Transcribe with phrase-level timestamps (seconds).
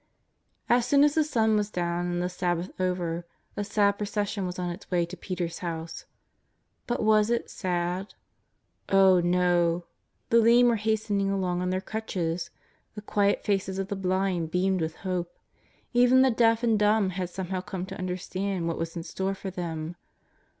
[0.67, 3.23] As soon as the sun was down and the Sabbath over,
[3.55, 6.05] a sad procession was on its way to Peter's house.
[6.87, 8.15] But was it sad?
[8.89, 9.85] Oh, no:
[10.31, 12.49] the lame were hastening along on their crutches,
[12.95, 15.37] the quiet faces of the blind beamed with hope,
[15.93, 19.51] even the deaf and dumb had somehow come to understand what was in store for
[19.51, 19.95] them.